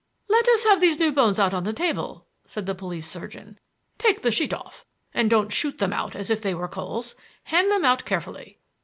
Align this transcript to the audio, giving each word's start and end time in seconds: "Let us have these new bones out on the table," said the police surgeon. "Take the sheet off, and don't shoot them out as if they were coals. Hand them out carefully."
"Let 0.27 0.49
us 0.49 0.63
have 0.63 0.81
these 0.81 0.97
new 0.97 1.11
bones 1.11 1.37
out 1.37 1.53
on 1.53 1.63
the 1.63 1.73
table," 1.73 2.25
said 2.47 2.65
the 2.65 2.73
police 2.73 3.07
surgeon. 3.07 3.59
"Take 3.99 4.21
the 4.21 4.31
sheet 4.31 4.51
off, 4.51 4.83
and 5.13 5.29
don't 5.29 5.53
shoot 5.53 5.77
them 5.77 5.93
out 5.93 6.15
as 6.15 6.31
if 6.31 6.41
they 6.41 6.55
were 6.55 6.67
coals. 6.67 7.13
Hand 7.43 7.69
them 7.69 7.85
out 7.85 8.03
carefully." 8.03 8.57